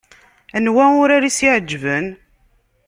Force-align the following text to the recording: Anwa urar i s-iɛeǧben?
Anwa 0.57 0.85
urar 1.01 1.23
i 1.29 1.31
s-iɛeǧben? 1.37 2.07